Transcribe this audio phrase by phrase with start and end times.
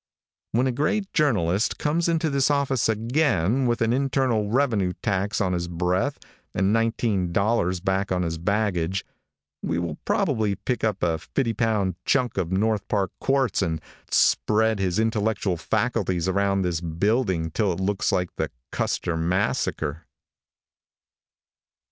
[0.53, 5.53] When a great journalist comes into this office again with an internal revenue tax on
[5.53, 6.17] his breath
[6.55, 9.05] and nineteen dollars back on his baggage,
[9.61, 13.79] we will probably pick up a fifty pound chunk of North Park quartz and
[14.09, 20.07] spread his intellectual faculties around this building till it looks like the Custer massacre.